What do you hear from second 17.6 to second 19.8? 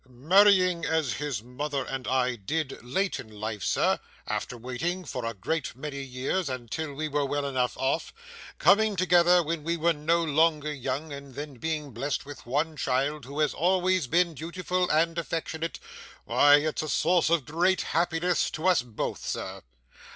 happiness to us both, sir.